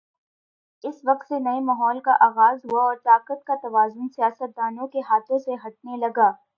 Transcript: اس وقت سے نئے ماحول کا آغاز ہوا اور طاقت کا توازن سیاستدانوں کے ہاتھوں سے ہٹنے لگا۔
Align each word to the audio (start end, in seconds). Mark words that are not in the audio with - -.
اس 0.83 1.01
وقت 1.05 1.27
سے 1.27 1.39
نئے 1.39 1.59
ماحول 1.59 1.99
کا 1.99 2.15
آغاز 2.19 2.59
ہوا 2.65 2.83
اور 2.83 2.95
طاقت 3.03 3.43
کا 3.45 3.55
توازن 3.61 4.07
سیاستدانوں 4.07 4.87
کے 4.87 4.99
ہاتھوں 4.99 5.39
سے 5.39 5.55
ہٹنے 5.65 5.97
لگا۔ 5.97 6.31